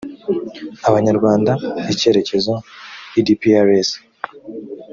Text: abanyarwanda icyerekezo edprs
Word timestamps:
abanyarwanda 0.87 1.51
icyerekezo 1.93 2.53
edprs 3.19 3.89